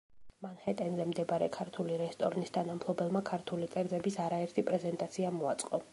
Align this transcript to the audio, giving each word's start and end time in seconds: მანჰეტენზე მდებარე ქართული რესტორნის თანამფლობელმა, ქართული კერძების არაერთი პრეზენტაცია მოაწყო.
მანჰეტენზე 0.43 1.05
მდებარე 1.09 1.49
ქართული 1.57 1.99
რესტორნის 2.03 2.53
თანამფლობელმა, 2.57 3.21
ქართული 3.31 3.69
კერძების 3.77 4.19
არაერთი 4.29 4.65
პრეზენტაცია 4.71 5.35
მოაწყო. 5.41 5.83